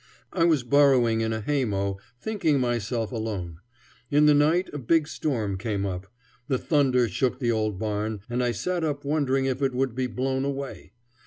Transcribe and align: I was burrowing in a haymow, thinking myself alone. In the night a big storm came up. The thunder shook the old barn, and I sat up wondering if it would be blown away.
I 0.33 0.45
was 0.45 0.63
burrowing 0.63 1.21
in 1.21 1.31
a 1.31 1.41
haymow, 1.43 1.97
thinking 2.19 2.59
myself 2.59 3.11
alone. 3.11 3.59
In 4.09 4.25
the 4.25 4.33
night 4.33 4.67
a 4.73 4.79
big 4.79 5.07
storm 5.07 5.59
came 5.59 5.85
up. 5.85 6.07
The 6.47 6.57
thunder 6.57 7.07
shook 7.07 7.37
the 7.37 7.51
old 7.51 7.77
barn, 7.77 8.21
and 8.27 8.43
I 8.43 8.51
sat 8.51 8.83
up 8.83 9.05
wondering 9.05 9.45
if 9.45 9.61
it 9.61 9.75
would 9.75 9.93
be 9.93 10.07
blown 10.07 10.43
away. 10.43 10.93